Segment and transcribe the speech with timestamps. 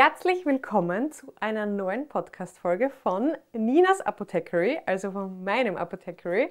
[0.00, 6.50] Herzlich willkommen zu einer neuen Podcast-Folge von Ninas Apothecary, also von meinem Apothecary.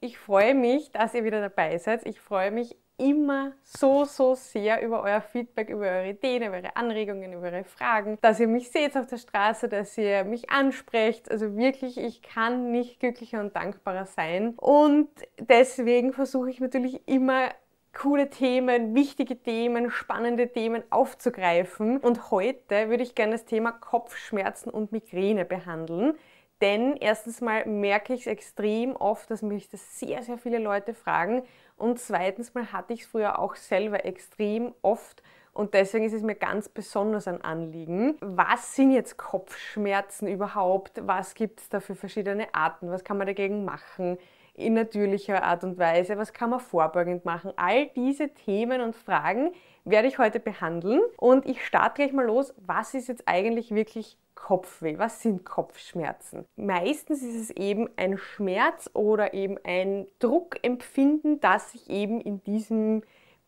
[0.00, 2.04] Ich freue mich, dass ihr wieder dabei seid.
[2.04, 6.76] Ich freue mich immer so, so sehr über euer Feedback, über eure Ideen, über eure
[6.76, 11.30] Anregungen, über eure Fragen, dass ihr mich seht auf der Straße, dass ihr mich ansprecht.
[11.30, 14.52] Also wirklich, ich kann nicht glücklicher und dankbarer sein.
[14.58, 17.48] Und deswegen versuche ich natürlich immer
[17.92, 21.98] coole Themen, wichtige Themen, spannende Themen aufzugreifen.
[21.98, 26.14] Und heute würde ich gerne das Thema Kopfschmerzen und Migräne behandeln.
[26.60, 30.94] Denn erstens mal merke ich es extrem oft, dass mich das sehr, sehr viele Leute
[30.94, 31.42] fragen.
[31.76, 35.22] Und zweitens mal hatte ich es früher auch selber extrem oft.
[35.52, 38.16] Und deswegen ist es mir ganz besonders ein Anliegen.
[38.20, 41.06] Was sind jetzt Kopfschmerzen überhaupt?
[41.06, 42.90] Was gibt es da für verschiedene Arten?
[42.90, 44.16] Was kann man dagegen machen?
[44.62, 46.16] In natürlicher Art und Weise?
[46.18, 47.52] Was kann man vorbeugend machen?
[47.56, 49.52] All diese Themen und Fragen
[49.84, 51.00] werde ich heute behandeln.
[51.16, 52.54] Und ich starte gleich mal los.
[52.56, 54.98] Was ist jetzt eigentlich wirklich Kopfweh?
[54.98, 56.44] Was sind Kopfschmerzen?
[56.56, 63.02] Meistens ist es eben ein Schmerz oder eben ein Druckempfinden, das sich eben in diesem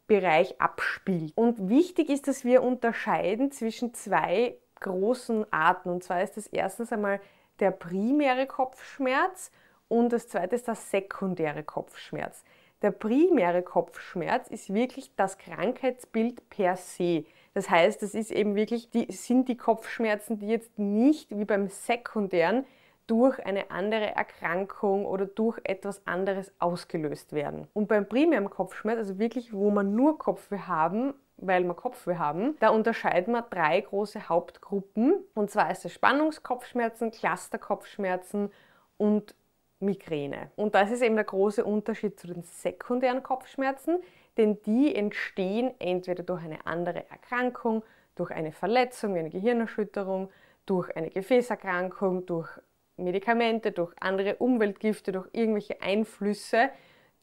[0.06, 1.32] Bereich abspielt.
[1.34, 5.88] Und wichtig ist, dass wir unterscheiden zwischen zwei großen Arten.
[5.88, 7.20] Und zwar ist das erstens einmal
[7.60, 9.50] der primäre Kopfschmerz
[9.94, 12.42] und das zweite ist der sekundäre Kopfschmerz.
[12.82, 17.24] Der primäre Kopfschmerz ist wirklich das Krankheitsbild per se.
[17.54, 21.68] Das heißt, das ist eben wirklich, die, sind die Kopfschmerzen, die jetzt nicht wie beim
[21.68, 22.66] sekundären
[23.06, 27.68] durch eine andere Erkrankung oder durch etwas anderes ausgelöst werden.
[27.72, 32.56] Und beim primären Kopfschmerz, also wirklich, wo man nur Kopfweh haben, weil wir Kopfweh haben,
[32.58, 35.22] da unterscheiden wir drei große Hauptgruppen.
[35.34, 38.50] Und zwar ist es Spannungskopfschmerzen, Clusterkopfschmerzen
[38.96, 39.36] und
[39.80, 40.50] Migräne.
[40.56, 43.98] Und das ist eben der große Unterschied zu den sekundären Kopfschmerzen,
[44.36, 47.84] denn die entstehen entweder durch eine andere Erkrankung,
[48.14, 50.30] durch eine Verletzung wie eine Gehirnerschütterung,
[50.66, 52.48] durch eine Gefäßerkrankung, durch
[52.96, 56.70] Medikamente, durch andere Umweltgifte, durch irgendwelche Einflüsse,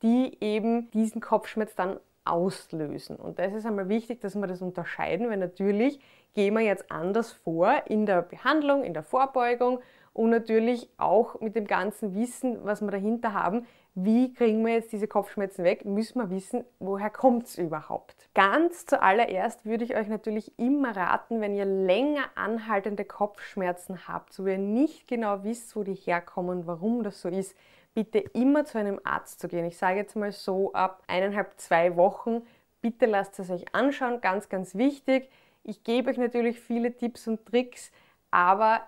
[0.01, 3.15] die eben diesen Kopfschmerz dann auslösen.
[3.15, 5.99] Und das ist einmal wichtig, dass wir das unterscheiden, weil natürlich
[6.33, 9.79] gehen wir jetzt anders vor in der Behandlung, in der Vorbeugung
[10.13, 14.91] und natürlich auch mit dem ganzen Wissen, was wir dahinter haben, wie kriegen wir jetzt
[14.93, 18.15] diese Kopfschmerzen weg, müssen wir wissen, woher kommt es überhaupt.
[18.33, 24.47] Ganz zuallererst würde ich euch natürlich immer raten, wenn ihr länger anhaltende Kopfschmerzen habt, wo
[24.47, 27.55] ihr nicht genau wisst, wo die herkommen, warum das so ist,
[27.93, 29.65] bitte immer zu einem Arzt zu gehen.
[29.65, 32.43] Ich sage jetzt mal so ab eineinhalb, zwei Wochen,
[32.81, 35.29] bitte lasst es euch anschauen, ganz, ganz wichtig.
[35.63, 37.91] Ich gebe euch natürlich viele Tipps und Tricks,
[38.31, 38.81] aber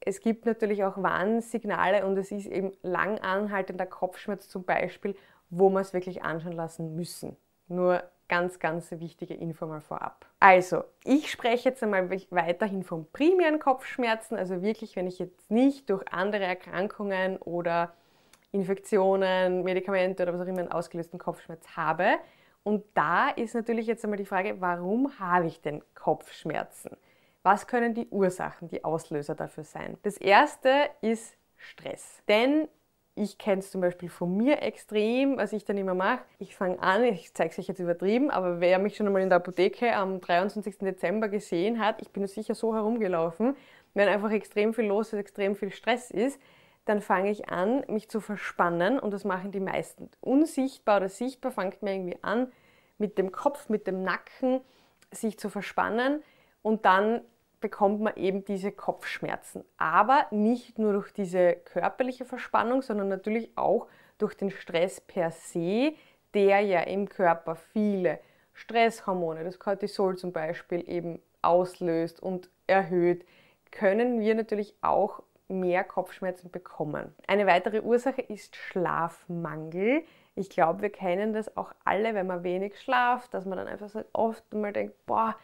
[0.00, 5.16] es gibt natürlich auch Warnsignale und es ist eben lang anhaltender Kopfschmerz zum Beispiel,
[5.50, 7.36] wo wir es wirklich anschauen lassen müssen.
[7.68, 10.26] Nur ganz, ganz wichtige Info mal vorab.
[10.40, 15.90] Also, ich spreche jetzt einmal weiterhin von primären Kopfschmerzen, also wirklich, wenn ich jetzt nicht
[15.90, 17.94] durch andere Erkrankungen oder
[18.52, 22.16] Infektionen, Medikamente oder was auch immer einen ausgelösten Kopfschmerz habe.
[22.62, 26.96] Und da ist natürlich jetzt einmal die Frage, warum habe ich denn Kopfschmerzen?
[27.50, 29.96] Was können die Ursachen, die Auslöser dafür sein?
[30.02, 32.22] Das erste ist Stress.
[32.28, 32.68] Denn
[33.14, 36.20] ich kenne es zum Beispiel von mir extrem, was ich dann immer mache.
[36.38, 39.30] Ich fange an, ich zeige es euch jetzt übertrieben, aber wer mich schon einmal in
[39.30, 40.76] der Apotheke am 23.
[40.76, 43.56] Dezember gesehen hat, ich bin sicher so herumgelaufen,
[43.94, 46.38] wenn einfach extrem viel los ist, extrem viel Stress ist,
[46.84, 50.10] dann fange ich an, mich zu verspannen und das machen die meisten.
[50.20, 52.52] Unsichtbar oder sichtbar fängt man irgendwie an,
[52.98, 54.60] mit dem Kopf, mit dem Nacken
[55.12, 56.22] sich zu verspannen
[56.60, 57.22] und dann
[57.60, 59.64] bekommt man eben diese Kopfschmerzen.
[59.76, 63.88] Aber nicht nur durch diese körperliche Verspannung, sondern natürlich auch
[64.18, 65.94] durch den Stress per se,
[66.34, 68.20] der ja im Körper viele
[68.52, 73.24] Stresshormone, das Cortisol zum Beispiel, eben auslöst und erhöht,
[73.70, 77.14] können wir natürlich auch mehr Kopfschmerzen bekommen.
[77.26, 80.02] Eine weitere Ursache ist Schlafmangel.
[80.34, 83.88] Ich glaube, wir kennen das auch alle, wenn man wenig schlaft, dass man dann einfach
[83.88, 85.36] so oft mal denkt, boah,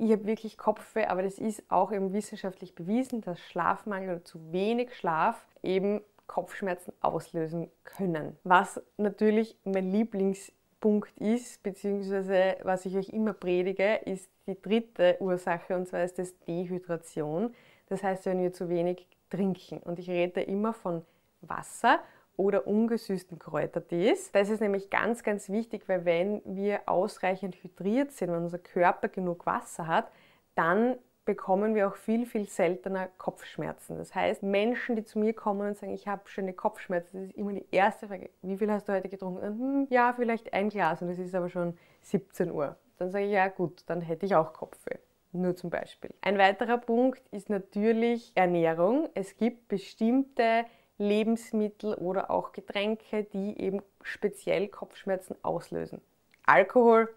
[0.00, 4.52] ich habe wirklich Kopfweh, aber das ist auch eben wissenschaftlich bewiesen, dass Schlafmangel oder zu
[4.52, 8.38] wenig Schlaf eben Kopfschmerzen auslösen können.
[8.44, 15.76] Was natürlich mein Lieblingspunkt ist, beziehungsweise was ich euch immer predige, ist die dritte Ursache
[15.76, 17.54] und zwar ist das Dehydration.
[17.88, 19.78] Das heißt, wenn wir zu wenig trinken.
[19.78, 21.04] Und ich rede immer von
[21.42, 22.00] Wasser
[22.40, 24.32] oder ungesüßten Kräutertees.
[24.32, 29.08] Das ist nämlich ganz, ganz wichtig, weil wenn wir ausreichend hydriert sind, wenn unser Körper
[29.08, 30.10] genug Wasser hat,
[30.54, 30.96] dann
[31.26, 33.98] bekommen wir auch viel, viel seltener Kopfschmerzen.
[33.98, 37.36] Das heißt, Menschen, die zu mir kommen und sagen, ich habe schöne Kopfschmerzen, das ist
[37.36, 39.44] immer die erste Frage, wie viel hast du heute getrunken?
[39.44, 42.76] Hm, ja, vielleicht ein Glas und es ist aber schon 17 Uhr.
[42.96, 44.96] Dann sage ich, ja gut, dann hätte ich auch Kopfweh.
[45.32, 46.12] Nur zum Beispiel.
[46.22, 49.08] Ein weiterer Punkt ist natürlich Ernährung.
[49.14, 50.64] Es gibt bestimmte
[51.00, 56.00] Lebensmittel oder auch Getränke, die eben speziell Kopfschmerzen auslösen.
[56.46, 57.12] Alkohol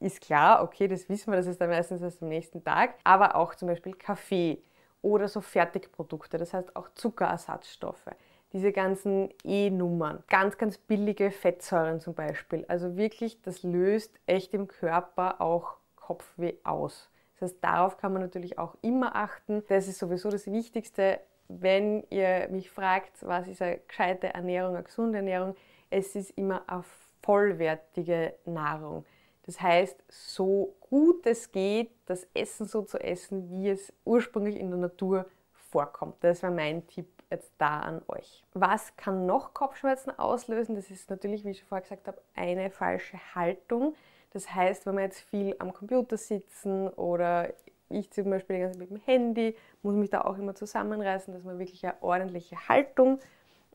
[0.00, 3.34] ist klar, okay, das wissen wir, das ist dann meistens erst am nächsten Tag, aber
[3.34, 4.62] auch zum Beispiel Kaffee
[5.02, 8.08] oder so Fertigprodukte, das heißt auch Zuckerersatzstoffe,
[8.52, 12.64] diese ganzen E-Nummern, ganz, ganz billige Fettsäuren zum Beispiel.
[12.68, 17.10] Also wirklich, das löst echt im Körper auch Kopfweh aus.
[17.34, 19.64] Das heißt, darauf kann man natürlich auch immer achten.
[19.68, 21.18] Das ist sowieso das Wichtigste.
[21.48, 25.56] Wenn ihr mich fragt, was ist eine gescheite Ernährung, eine gesunde Ernährung,
[25.90, 26.84] es ist immer eine
[27.22, 29.04] vollwertige Nahrung.
[29.46, 34.70] Das heißt, so gut es geht, das Essen so zu essen, wie es ursprünglich in
[34.70, 36.16] der Natur vorkommt.
[36.20, 38.42] Das wäre mein Tipp jetzt da an euch.
[38.54, 40.76] Was kann noch Kopfschmerzen auslösen?
[40.76, 43.94] Das ist natürlich, wie ich schon vorher gesagt habe, eine falsche Haltung.
[44.32, 47.52] Das heißt, wenn wir jetzt viel am Computer sitzen oder
[47.94, 51.32] ich zum Beispiel die ganze Zeit mit dem Handy, muss mich da auch immer zusammenreißen,
[51.32, 53.20] dass wir wirklich eine ordentliche Haltung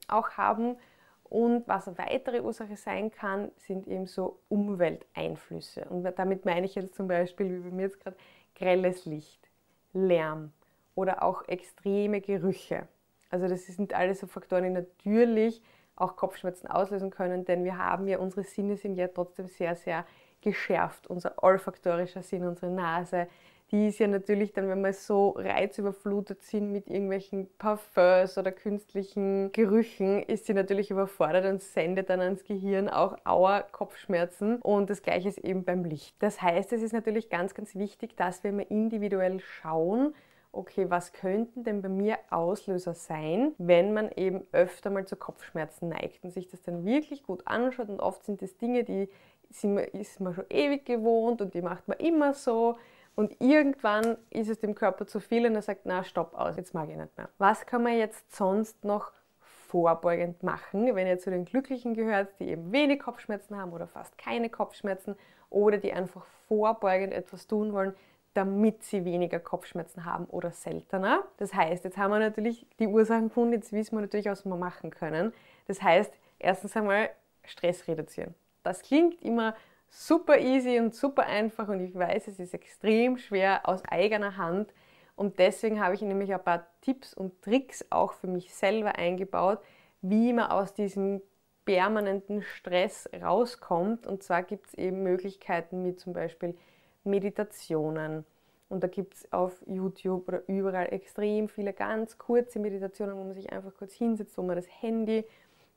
[0.07, 0.77] auch haben.
[1.23, 5.85] Und was eine weitere Ursache sein kann, sind eben so Umwelteinflüsse.
[5.85, 8.17] Und damit meine ich jetzt zum Beispiel, wie bei mir jetzt gerade,
[8.55, 9.47] grelles Licht,
[9.93, 10.51] Lärm
[10.95, 12.87] oder auch extreme Gerüche.
[13.29, 15.61] Also das sind alles so Faktoren, die natürlich
[15.95, 20.05] auch Kopfschmerzen auslösen können, denn wir haben ja, unsere Sinne sind ja trotzdem sehr, sehr
[20.41, 21.07] geschärft.
[21.07, 23.27] Unser olfaktorischer Sinn, unsere Nase,
[23.71, 29.51] die ist ja natürlich dann, wenn wir so reizüberflutet sind mit irgendwelchen Parfums oder künstlichen
[29.51, 34.57] Gerüchen, ist sie natürlich überfordert und sendet dann ans Gehirn auch Auer, Kopfschmerzen.
[34.57, 36.15] Und das gleiche ist eben beim Licht.
[36.19, 40.15] Das heißt, es ist natürlich ganz, ganz wichtig, dass wir immer individuell schauen,
[40.51, 45.89] okay, was könnten denn bei mir Auslöser sein, wenn man eben öfter mal zu Kopfschmerzen
[45.89, 47.89] neigt und sich das dann wirklich gut anschaut.
[47.89, 49.09] Und oft sind das Dinge, die
[49.49, 52.77] ist man schon ewig gewohnt und die macht man immer so.
[53.19, 56.73] Und irgendwann ist es dem Körper zu viel und er sagt, na, stopp aus, jetzt
[56.73, 57.27] mag ich nicht mehr.
[57.37, 59.11] Was kann man jetzt sonst noch
[59.41, 64.17] vorbeugend machen, wenn ihr zu den Glücklichen gehört, die eben wenig Kopfschmerzen haben oder fast
[64.17, 65.17] keine Kopfschmerzen
[65.49, 67.93] oder die einfach vorbeugend etwas tun wollen,
[68.35, 71.25] damit sie weniger Kopfschmerzen haben oder seltener.
[71.39, 74.55] Das heißt, jetzt haben wir natürlich die Ursachen gefunden, jetzt wissen wir natürlich, was wir
[74.55, 75.33] machen können.
[75.67, 77.09] Das heißt, erstens einmal
[77.43, 78.33] Stress reduzieren.
[78.63, 79.55] Das klingt immer
[79.89, 84.73] super easy und super einfach und ich weiß, es ist extrem schwer aus eigener Hand.
[85.15, 89.59] Und deswegen habe ich nämlich ein paar Tipps und Tricks auch für mich selber eingebaut,
[90.01, 91.21] wie man aus diesem
[91.65, 94.07] permanenten Stress rauskommt.
[94.07, 96.55] Und zwar gibt es eben Möglichkeiten wie zum Beispiel
[97.03, 98.25] Meditationen.
[98.69, 103.33] Und da gibt es auf YouTube oder überall extrem viele ganz kurze Meditationen, wo man
[103.33, 105.25] sich einfach kurz hinsetzt, wo man das Handy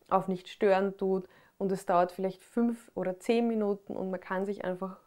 [0.09, 1.27] auf nicht stören tut
[1.59, 4.99] und es dauert vielleicht fünf oder zehn Minuten und man kann sich einfach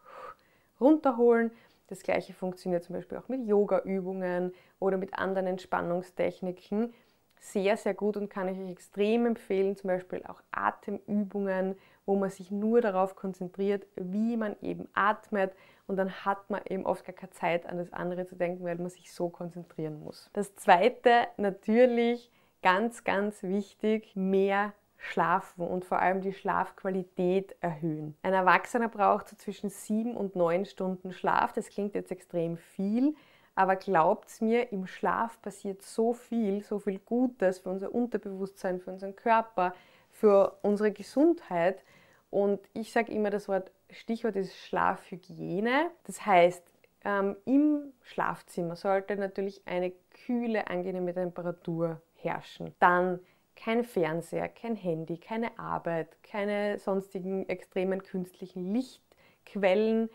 [0.80, 1.50] runterholen.
[1.88, 6.92] Das gleiche funktioniert zum Beispiel auch mit Yoga-Übungen oder mit anderen Entspannungstechniken.
[7.38, 11.76] Sehr, sehr gut und kann ich euch extrem empfehlen, zum Beispiel auch Atemübungen,
[12.06, 15.52] wo man sich nur darauf konzentriert, wie man eben atmet
[15.86, 18.76] und dann hat man eben oft gar keine Zeit an das andere zu denken, weil
[18.76, 20.30] man sich so konzentrieren muss.
[20.32, 22.30] Das zweite natürlich
[22.62, 28.16] ganz, ganz wichtig, mehr schlafen und vor allem die Schlafqualität erhöhen.
[28.22, 31.52] Ein Erwachsener braucht so zwischen sieben und neun Stunden Schlaf.
[31.52, 33.14] Das klingt jetzt extrem viel,
[33.54, 38.90] aber glaubt's mir, im Schlaf passiert so viel, so viel Gutes für unser Unterbewusstsein, für
[38.90, 39.74] unseren Körper,
[40.10, 41.82] für unsere Gesundheit.
[42.30, 45.90] Und ich sage immer das Wort, Stichwort ist Schlafhygiene.
[46.04, 46.62] Das heißt,
[47.04, 49.92] ähm, im Schlafzimmer sollte natürlich eine
[50.26, 52.74] kühle, angenehme Temperatur herrschen.
[52.80, 53.20] Dann
[53.56, 60.08] kein Fernseher, kein Handy, keine Arbeit, keine sonstigen extremen künstlichen Lichtquellen,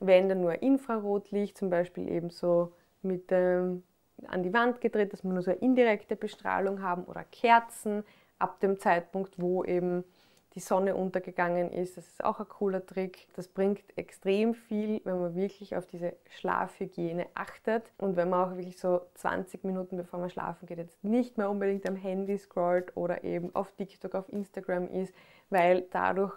[0.00, 3.84] wenn dann nur Infrarotlicht, zum Beispiel eben so mit ähm,
[4.26, 8.04] an die Wand gedreht, dass wir nur so eine indirekte Bestrahlung haben oder Kerzen
[8.38, 10.04] ab dem Zeitpunkt, wo eben
[10.58, 11.96] die Sonne untergegangen ist.
[11.96, 13.28] Das ist auch ein cooler Trick.
[13.36, 18.56] Das bringt extrem viel, wenn man wirklich auf diese Schlafhygiene achtet und wenn man auch
[18.56, 22.96] wirklich so 20 Minuten bevor man schlafen geht, jetzt nicht mehr unbedingt am Handy scrollt
[22.96, 25.14] oder eben auf TikTok, auf Instagram ist,
[25.48, 26.32] weil dadurch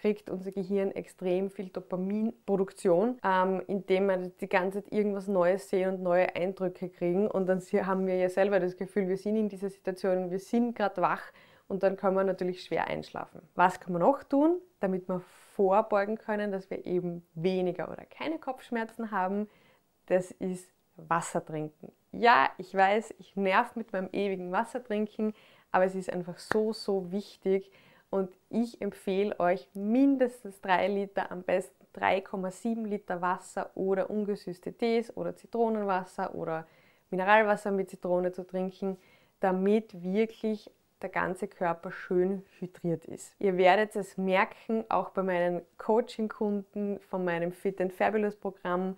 [0.00, 5.94] kriegt unser Gehirn extrem viel Dopaminproduktion, ähm, indem wir die ganze Zeit irgendwas Neues sehen
[5.94, 7.28] und neue Eindrücke kriegen.
[7.28, 10.74] Und dann haben wir ja selber das Gefühl, wir sind in dieser Situation, wir sind
[10.74, 11.22] gerade wach
[11.72, 13.40] und dann kann man natürlich schwer einschlafen.
[13.54, 15.22] Was kann man noch tun, damit wir
[15.54, 19.48] vorbeugen können, dass wir eben weniger oder keine Kopfschmerzen haben?
[20.04, 21.90] Das ist Wasser trinken.
[22.12, 25.32] Ja, ich weiß, ich nerv mit meinem ewigen Wasser trinken,
[25.70, 27.72] aber es ist einfach so, so wichtig
[28.10, 35.16] und ich empfehle euch mindestens drei Liter, am besten 3,7 Liter Wasser oder ungesüßte Tees
[35.16, 36.66] oder Zitronenwasser oder
[37.08, 38.98] Mineralwasser mit Zitrone zu trinken,
[39.40, 40.70] damit wirklich
[41.02, 43.34] der ganze Körper schön hydriert ist.
[43.38, 48.96] Ihr werdet es merken, auch bei meinen Coaching-Kunden von meinem Fit and Fabulous Programm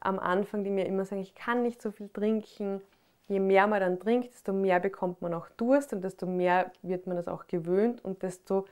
[0.00, 2.80] am Anfang, die mir immer sagen, ich kann nicht so viel trinken.
[3.28, 7.06] Je mehr man dann trinkt, desto mehr bekommt man auch Durst und desto mehr wird
[7.06, 8.64] man das auch gewöhnt und desto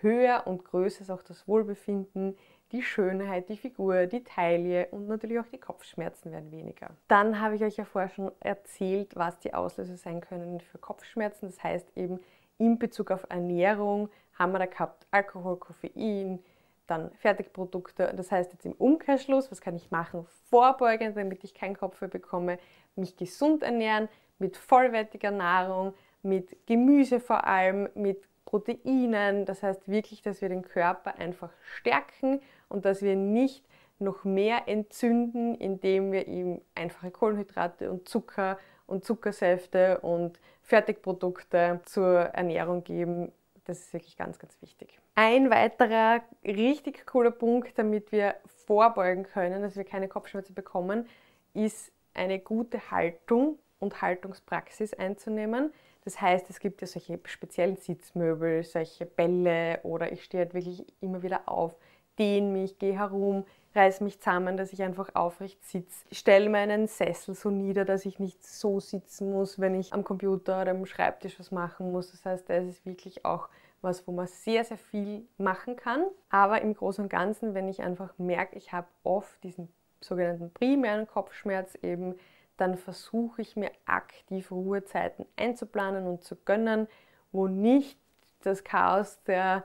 [0.00, 2.36] höher und größer ist auch das Wohlbefinden,
[2.72, 6.90] die Schönheit, die Figur, die Taille und natürlich auch die Kopfschmerzen werden weniger.
[7.08, 11.46] Dann habe ich euch ja vorher schon erzählt, was die Auslöser sein können für Kopfschmerzen.
[11.46, 12.20] Das heißt eben
[12.58, 16.40] in Bezug auf Ernährung haben wir da gehabt Alkohol, Koffein,
[16.86, 18.12] dann Fertigprodukte.
[18.16, 22.58] Das heißt jetzt im Umkehrschluss, was kann ich machen vorbeugend, damit ich keinen Kopfweh bekomme?
[22.94, 24.08] Mich gesund ernähren
[24.38, 29.44] mit vollwertiger Nahrung, mit Gemüse vor allem, mit Proteinen.
[29.44, 33.62] Das heißt wirklich, dass wir den Körper einfach stärken und dass wir nicht
[33.98, 42.18] noch mehr entzünden, indem wir ihm einfache Kohlenhydrate und Zucker und Zuckersäfte und Fertigprodukte zur
[42.20, 43.32] Ernährung geben.
[43.64, 44.98] Das ist wirklich ganz, ganz wichtig.
[45.14, 48.36] Ein weiterer richtig cooler Punkt, damit wir
[48.66, 51.08] vorbeugen können, dass wir keine Kopfschmerzen bekommen,
[51.54, 55.72] ist eine gute Haltung und Haltungspraxis einzunehmen.
[56.06, 60.86] Das heißt, es gibt ja solche speziellen Sitzmöbel, solche Bälle oder ich stehe halt wirklich
[61.00, 61.74] immer wieder auf,
[62.16, 63.44] dehne mich, gehe herum,
[63.74, 66.04] reiße mich zusammen, dass ich einfach aufrecht sitze.
[66.12, 70.62] Stelle meinen Sessel so nieder, dass ich nicht so sitzen muss, wenn ich am Computer
[70.62, 72.12] oder am Schreibtisch was machen muss.
[72.12, 73.48] Das heißt, das ist wirklich auch
[73.82, 76.04] was, wo man sehr, sehr viel machen kann.
[76.30, 79.68] Aber im Großen und Ganzen, wenn ich einfach merke, ich habe oft diesen
[80.00, 82.14] sogenannten primären Kopfschmerz eben,
[82.56, 86.88] dann versuche ich mir aktiv Ruhezeiten einzuplanen und zu gönnen,
[87.32, 87.98] wo nicht
[88.42, 89.64] das Chaos der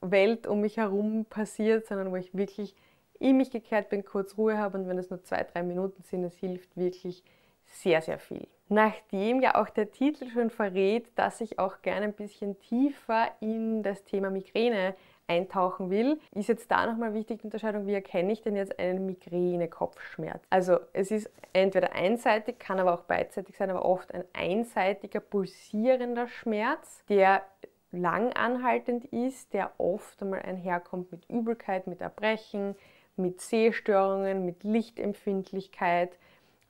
[0.00, 2.74] Welt um mich herum passiert, sondern wo ich wirklich
[3.18, 6.24] in mich gekehrt bin, kurz Ruhe habe und wenn es nur zwei, drei Minuten sind,
[6.24, 7.22] es hilft wirklich
[7.66, 8.48] sehr, sehr viel.
[8.68, 13.82] Nachdem ja auch der Titel schon verrät, dass ich auch gerne ein bisschen tiefer in
[13.82, 14.94] das Thema Migräne
[15.26, 19.06] eintauchen will, ist jetzt da nochmal wichtig die Unterscheidung, wie erkenne ich denn jetzt einen
[19.06, 20.42] Migräne-Kopfschmerz?
[20.50, 26.26] Also es ist entweder einseitig, kann aber auch beidseitig sein, aber oft ein einseitiger pulsierender
[26.26, 27.42] Schmerz, der
[27.92, 32.74] lang anhaltend ist, der oft einmal einherkommt mit Übelkeit, mit Erbrechen,
[33.16, 36.18] mit Sehstörungen, mit Lichtempfindlichkeit,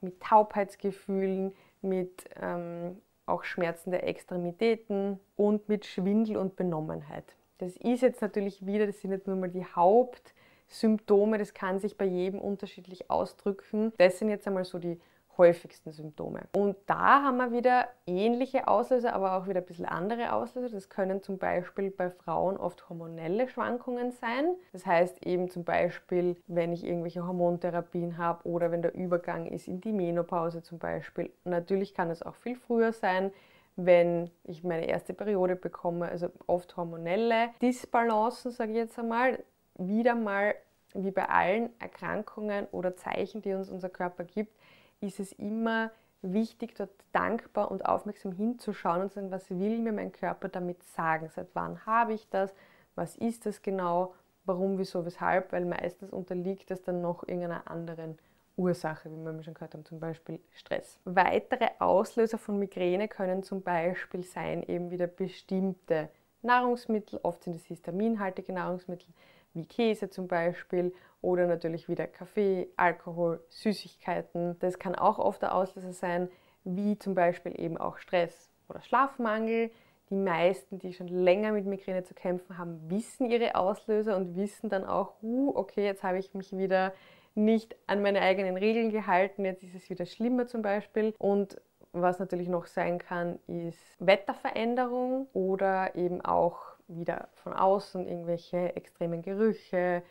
[0.00, 7.36] mit Taubheitsgefühlen, mit ähm, auch Schmerzen der Extremitäten und mit Schwindel und Benommenheit.
[7.62, 11.96] Das ist jetzt natürlich wieder, das sind jetzt nur mal die Hauptsymptome, das kann sich
[11.96, 13.92] bei jedem unterschiedlich ausdrücken.
[13.98, 15.00] Das sind jetzt einmal so die
[15.38, 16.48] häufigsten Symptome.
[16.56, 20.74] Und da haben wir wieder ähnliche Auslöser, aber auch wieder ein bisschen andere Auslöser.
[20.74, 24.56] Das können zum Beispiel bei Frauen oft hormonelle Schwankungen sein.
[24.72, 29.68] Das heißt eben zum Beispiel, wenn ich irgendwelche Hormontherapien habe oder wenn der Übergang ist
[29.68, 31.30] in die Menopause zum Beispiel.
[31.44, 33.30] natürlich kann es auch viel früher sein
[33.76, 39.42] wenn ich meine erste Periode bekomme, also oft hormonelle Disbalancen, sage ich jetzt einmal,
[39.76, 40.54] wieder mal
[40.94, 44.54] wie bei allen Erkrankungen oder Zeichen, die uns unser Körper gibt,
[45.00, 49.92] ist es immer wichtig, dort dankbar und aufmerksam hinzuschauen und zu sagen, was will mir
[49.92, 51.28] mein Körper damit sagen?
[51.34, 52.54] Seit wann habe ich das?
[52.94, 54.14] Was ist das genau?
[54.44, 55.52] Warum, wieso, weshalb?
[55.52, 58.18] Weil meistens unterliegt das dann noch irgendeiner anderen
[58.56, 60.98] Ursache, wie wir schon gehört haben, zum Beispiel Stress.
[61.04, 66.10] Weitere Auslöser von Migräne können zum Beispiel sein, eben wieder bestimmte
[66.42, 69.08] Nahrungsmittel, oft sind es histaminhaltige Nahrungsmittel,
[69.54, 74.58] wie Käse zum Beispiel, oder natürlich wieder Kaffee, Alkohol, Süßigkeiten.
[74.58, 76.28] Das kann auch oft der Auslöser sein,
[76.64, 79.70] wie zum Beispiel eben auch Stress oder Schlafmangel.
[80.10, 84.68] Die meisten, die schon länger mit Migräne zu kämpfen haben, wissen ihre Auslöser und wissen
[84.68, 86.92] dann auch, uh, okay, jetzt habe ich mich wieder
[87.34, 91.14] nicht an meine eigenen Regeln gehalten, jetzt ist es wieder schlimmer zum Beispiel.
[91.18, 91.60] Und
[91.92, 96.58] was natürlich noch sein kann, ist Wetterveränderung oder eben auch
[96.88, 100.02] wieder von außen irgendwelche extremen Gerüche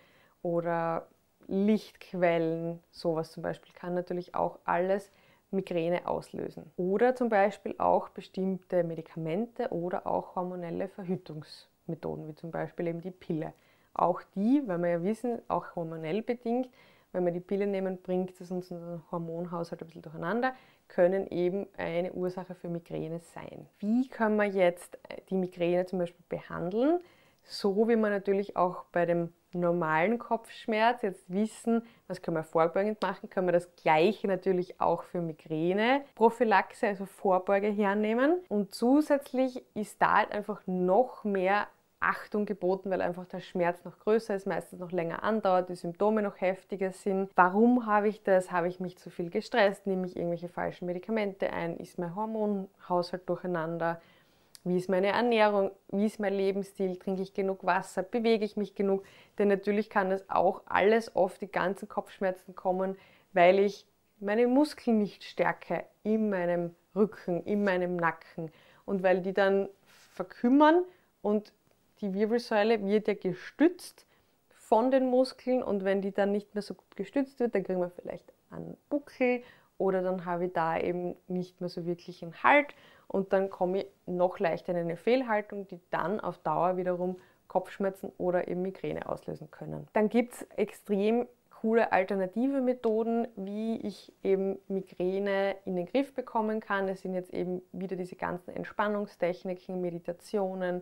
[0.41, 1.07] oder
[1.47, 5.11] Lichtquellen, sowas zum Beispiel, kann natürlich auch alles
[5.51, 6.71] Migräne auslösen.
[6.77, 13.11] Oder zum Beispiel auch bestimmte Medikamente oder auch hormonelle Verhütungsmethoden, wie zum Beispiel eben die
[13.11, 13.53] Pille.
[13.93, 16.69] Auch die, weil wir ja wissen, auch hormonell bedingt,
[17.11, 20.53] wenn wir die Pille nehmen, bringt es uns unseren Hormonhaushalt ein bisschen durcheinander,
[20.87, 23.67] können eben eine Ursache für Migräne sein.
[23.79, 24.97] Wie können wir jetzt
[25.29, 26.99] die Migräne zum Beispiel behandeln?
[27.43, 33.01] So wie wir natürlich auch bei dem normalen Kopfschmerz jetzt wissen, was können wir vorbeugend
[33.01, 38.39] machen, können wir das gleiche natürlich auch für Migräne, Prophylaxe, also Vorbeuge hernehmen.
[38.47, 41.67] Und zusätzlich ist da halt einfach noch mehr
[42.01, 46.21] Achtung geboten, weil einfach der Schmerz noch größer ist, meistens noch länger andauert, die Symptome
[46.21, 47.29] noch heftiger sind.
[47.35, 48.51] Warum habe ich das?
[48.51, 49.87] Habe ich mich zu viel gestresst?
[49.87, 51.77] Nehme ich irgendwelche falschen Medikamente ein?
[51.77, 54.01] Ist mein Hormonhaushalt durcheinander?
[54.63, 55.71] Wie ist meine Ernährung?
[55.89, 56.97] Wie ist mein Lebensstil?
[56.97, 58.03] Trinke ich genug Wasser?
[58.03, 59.03] Bewege ich mich genug?
[59.39, 62.95] Denn natürlich kann das auch alles oft die ganzen Kopfschmerzen kommen,
[63.33, 63.87] weil ich
[64.19, 68.51] meine Muskeln nicht stärke in meinem Rücken, in meinem Nacken
[68.85, 69.67] und weil die dann
[70.13, 70.83] verkümmern
[71.21, 71.53] und
[72.01, 74.05] die Wirbelsäule wird ja gestützt
[74.49, 77.79] von den Muskeln und wenn die dann nicht mehr so gut gestützt wird, dann kriegen
[77.79, 79.43] wir vielleicht einen Buckel
[79.77, 82.75] oder dann habe ich da eben nicht mehr so wirklich einen Halt
[83.07, 87.17] und dann komme ich noch leichter in eine Fehlhaltung, die dann auf Dauer wiederum
[87.47, 89.87] Kopfschmerzen oder eben Migräne auslösen können.
[89.91, 96.59] Dann gibt es extrem coole alternative Methoden, wie ich eben Migräne in den Griff bekommen
[96.59, 96.87] kann.
[96.87, 100.81] Es sind jetzt eben wieder diese ganzen Entspannungstechniken, Meditationen,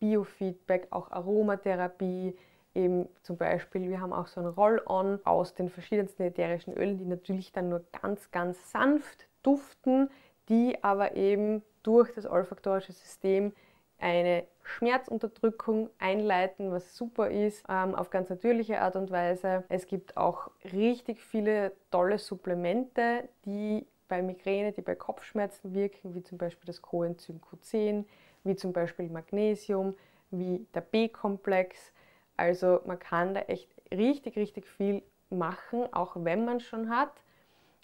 [0.00, 2.36] Biofeedback, auch Aromatherapie,
[2.74, 7.04] eben zum Beispiel, wir haben auch so ein Roll-On aus den verschiedensten ätherischen Ölen, die
[7.04, 10.10] natürlich dann nur ganz, ganz sanft duften,
[10.48, 13.52] die aber eben durch das olfaktorische System
[13.98, 19.64] eine Schmerzunterdrückung einleiten, was super ist, ähm, auf ganz natürliche Art und Weise.
[19.68, 26.22] Es gibt auch richtig viele tolle Supplemente, die bei Migräne, die bei Kopfschmerzen wirken, wie
[26.22, 28.04] zum Beispiel das Coenzym Q10,
[28.44, 29.94] wie zum Beispiel Magnesium,
[30.30, 31.92] wie der B-Komplex.
[32.36, 37.12] Also man kann da echt richtig, richtig viel machen, auch wenn man schon hat.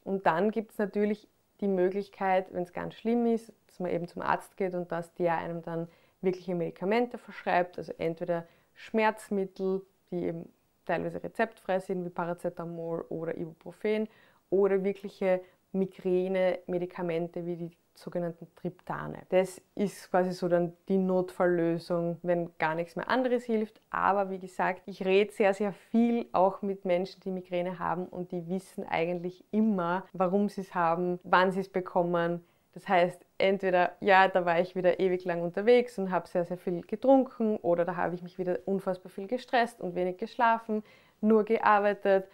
[0.04, 1.28] Und dann gibt es natürlich
[1.60, 5.14] die Möglichkeit, wenn es ganz schlimm ist, dass man eben zum Arzt geht und dass
[5.14, 5.88] der einem dann
[6.20, 10.52] wirkliche Medikamente verschreibt, also entweder Schmerzmittel, die eben
[10.84, 14.08] teilweise rezeptfrei sind, wie Paracetamol oder Ibuprofen,
[14.50, 15.40] oder wirkliche
[15.72, 19.22] Migräne-Medikamente wie die sogenannten Triptane.
[19.30, 23.80] Das ist quasi so dann die Notfalllösung, wenn gar nichts mehr anderes hilft.
[23.90, 28.32] Aber wie gesagt, ich rede sehr, sehr viel auch mit Menschen, die Migräne haben und
[28.32, 32.44] die wissen eigentlich immer, warum sie es haben, wann sie es bekommen,
[32.76, 36.58] das heißt, entweder, ja, da war ich wieder ewig lang unterwegs und habe sehr, sehr
[36.58, 40.82] viel getrunken oder da habe ich mich wieder unfassbar viel gestresst und wenig geschlafen,
[41.22, 42.28] nur gearbeitet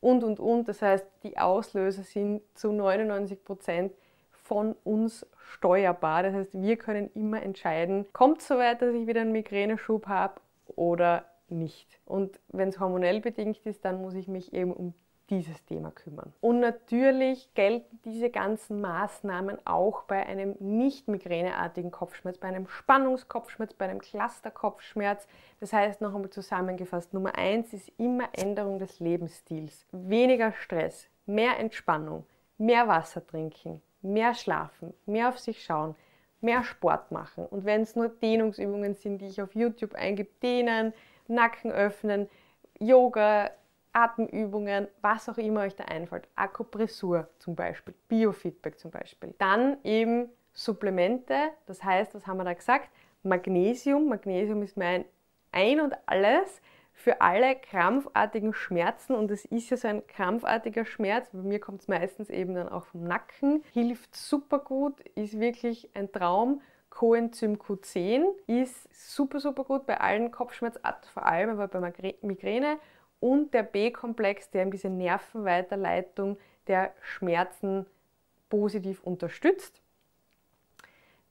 [0.00, 0.68] und, und, und.
[0.68, 3.92] Das heißt, die Auslöser sind zu 99 Prozent
[4.48, 6.22] von uns steuerbar.
[6.24, 10.06] Das heißt, wir können immer entscheiden, kommt es so weit, dass ich wieder einen Migräneschub
[10.08, 12.00] habe oder nicht.
[12.04, 14.94] Und wenn es hormonell bedingt ist, dann muss ich mich eben um
[15.30, 16.32] dieses Thema kümmern.
[16.40, 23.74] Und natürlich gelten diese ganzen Maßnahmen auch bei einem nicht migräneartigen Kopfschmerz, bei einem Spannungskopfschmerz,
[23.74, 25.26] bei einem Clusterkopfschmerz.
[25.60, 29.86] Das heißt, noch einmal zusammengefasst, Nummer eins ist immer Änderung des Lebensstils.
[29.92, 32.24] Weniger Stress, mehr Entspannung,
[32.56, 35.94] mehr Wasser trinken, mehr schlafen, mehr auf sich schauen,
[36.40, 37.46] mehr Sport machen.
[37.46, 40.92] Und wenn es nur Dehnungsübungen sind, die ich auf YouTube eingebe, dehnen,
[41.26, 42.28] Nacken öffnen,
[42.78, 43.50] Yoga,
[43.92, 46.28] Atemübungen, was auch immer euch da einfällt.
[46.36, 49.34] Akupressur zum Beispiel, Biofeedback zum Beispiel.
[49.38, 52.88] Dann eben Supplemente, das heißt, was haben wir da gesagt?
[53.22, 54.08] Magnesium.
[54.08, 55.04] Magnesium ist mein
[55.52, 56.60] Ein und Alles
[56.98, 61.28] für alle krampfartigen Schmerzen und es ist ja so ein krampfartiger Schmerz.
[61.32, 63.62] Bei mir kommt es meistens eben dann auch vom Nacken.
[63.72, 66.60] Hilft super gut, ist wirklich ein Traum.
[66.90, 72.78] Coenzym Q10 ist super, super gut bei allen Kopfschmerzarten, vor allem aber bei Migräne
[73.20, 77.86] und der B-Komplex, der eben diese Nervenweiterleitung der Schmerzen
[78.48, 79.80] positiv unterstützt.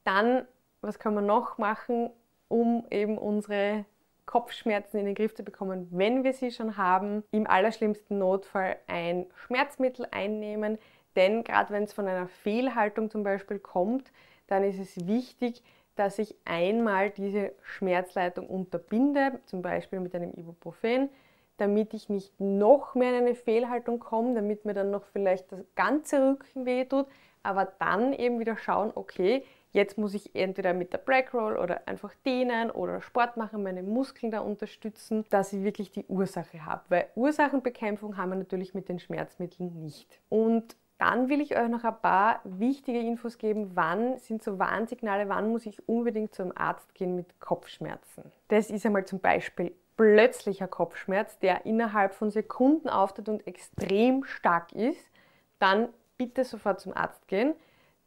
[0.05, 0.47] Dann,
[0.79, 2.09] was kann man noch machen,
[2.47, 3.83] um eben unsere
[4.27, 7.23] Kopfschmerzen in den Griff zu bekommen, wenn wir sie schon haben?
[7.31, 10.77] Im allerschlimmsten Notfall ein Schmerzmittel einnehmen,
[11.15, 14.11] denn gerade wenn es von einer Fehlhaltung zum Beispiel kommt,
[14.45, 15.63] dann ist es wichtig,
[15.95, 21.09] dass ich einmal diese Schmerzleitung unterbinde, zum Beispiel mit einem Ibuprofen,
[21.57, 25.65] damit ich nicht noch mehr in eine Fehlhaltung komme, damit mir dann noch vielleicht das
[25.75, 27.07] ganze Rücken wehtut,
[27.41, 31.87] aber dann eben wieder schauen, okay, jetzt muss ich entweder mit der Black Roll oder
[31.87, 36.83] einfach dehnen oder Sport machen, meine Muskeln da unterstützen, dass ich wirklich die Ursache habe.
[36.89, 40.19] Weil Ursachenbekämpfung haben wir natürlich mit den Schmerzmitteln nicht.
[40.29, 45.29] Und dann will ich euch noch ein paar wichtige Infos geben, wann sind so Warnsignale,
[45.29, 48.23] wann muss ich unbedingt zum Arzt gehen mit Kopfschmerzen.
[48.47, 54.71] Das ist einmal zum Beispiel plötzlicher Kopfschmerz, der innerhalb von Sekunden auftritt und extrem stark
[54.71, 55.11] ist,
[55.59, 57.53] dann bitte sofort zum Arzt gehen.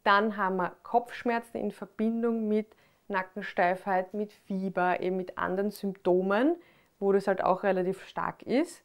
[0.03, 2.75] Dann haben wir Kopfschmerzen in Verbindung mit
[3.07, 6.55] Nackensteifheit, mit Fieber, eben mit anderen Symptomen,
[6.99, 8.83] wo das halt auch relativ stark ist.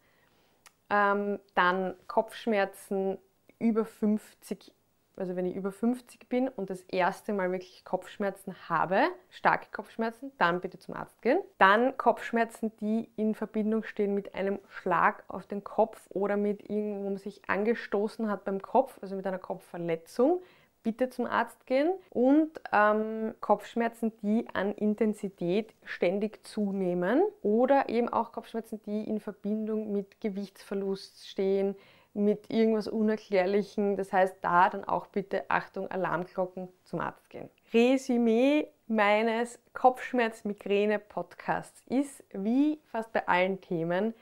[0.91, 3.19] Ähm, dann Kopfschmerzen
[3.59, 4.73] über 50
[5.17, 10.31] also wenn ich über 50 bin und das erste Mal wirklich Kopfschmerzen habe, starke Kopfschmerzen,
[10.39, 11.39] dann bitte zum Arzt gehen.
[11.59, 17.01] Dann Kopfschmerzen, die in Verbindung stehen mit einem Schlag auf den Kopf oder mit irgendwo,
[17.01, 20.43] wo man sich angestoßen hat beim Kopf, also mit einer Kopfverletzung
[20.87, 21.93] bitte zum Arzt gehen.
[22.11, 29.91] Und ähm, Kopfschmerzen, die an Intensität ständig zunehmen oder eben auch Kopfschmerzen, die in Verbindung
[29.91, 31.75] mit Gewichtsverlust stehen,
[32.15, 33.97] mit irgendwas Unerklärlichem.
[33.97, 37.51] Das heißt, da dann auch bitte Achtung, Alarmglocken zum Arzt gehen.
[37.75, 44.15] Resümee meines Kopfschmerz-Migräne-Podcasts ist, wie fast bei allen Themen,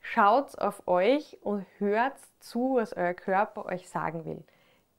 [0.00, 4.42] schaut auf euch und hört zu, was euer Körper euch sagen will.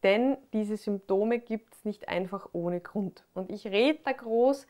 [0.03, 3.25] Denn diese Symptome gibt es nicht einfach ohne Grund.
[3.33, 4.65] Und ich rede da groß,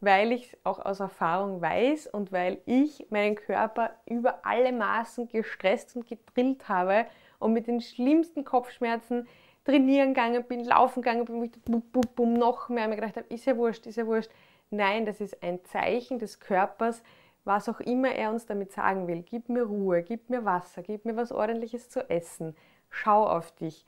[0.00, 5.28] weil ich es auch aus Erfahrung weiß und weil ich meinen Körper über alle Maßen
[5.28, 7.06] gestresst und gedrillt habe
[7.38, 9.28] und mit den schlimmsten Kopfschmerzen
[9.64, 13.46] trainieren gegangen bin, laufen gegangen bin, bum, bum, bum, noch mehr mir gedacht habe, ist
[13.46, 14.30] ja wurscht, ist ja wurscht.
[14.70, 17.02] Nein, das ist ein Zeichen des Körpers,
[17.44, 19.22] was auch immer er uns damit sagen will.
[19.22, 22.56] Gib mir Ruhe, gib mir Wasser, gib mir was ordentliches zu essen.
[22.90, 23.86] Schau auf dich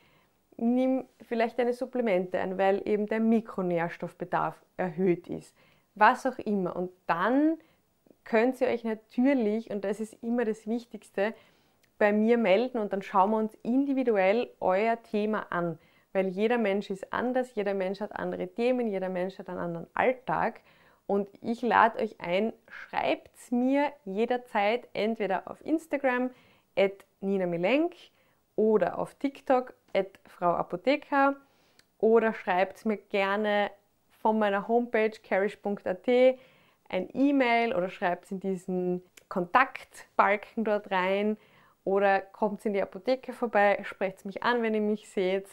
[0.57, 5.55] nimm vielleicht deine Supplemente ein, weil eben der Mikronährstoffbedarf erhöht ist.
[5.95, 6.77] Was auch immer.
[6.77, 7.59] Und dann
[8.25, 11.35] könnt ihr euch natürlich, und das ist immer das Wichtigste,
[11.99, 15.79] bei mir melden und dann schauen wir uns individuell euer Thema an.
[16.13, 19.87] Weil jeder Mensch ist anders, jeder Mensch hat andere Themen, jeder Mensch hat einen anderen
[19.95, 20.61] Alltag.
[21.07, 26.31] Und ich lade euch ein, schreibt es mir jederzeit entweder auf Instagram
[26.77, 27.95] at Nina Milenk
[28.57, 29.75] oder auf TikTok
[30.27, 31.37] Frau Apotheker
[31.99, 33.71] oder schreibt mir gerne
[34.21, 36.09] von meiner Homepage carish.at
[36.89, 41.37] ein E-Mail oder schreibt in diesen Kontaktbalken dort rein
[41.85, 45.47] oder kommt in die Apotheke vorbei, sprecht mich an, wenn ihr mich seht.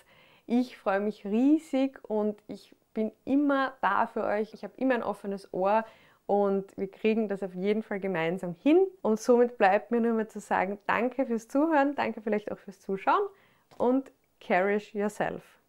[0.46, 4.54] Ich freue mich riesig und ich bin immer da für euch.
[4.54, 5.86] Ich habe immer ein offenes Ohr
[6.26, 8.86] und wir kriegen das auf jeden Fall gemeinsam hin.
[9.02, 12.80] Und somit bleibt mir nur mehr zu sagen, danke fürs Zuhören, danke vielleicht auch fürs
[12.80, 13.28] Zuschauen
[13.78, 14.12] und
[14.46, 15.63] cherish yourself.